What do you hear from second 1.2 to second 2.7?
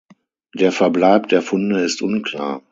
der Funde ist unklar.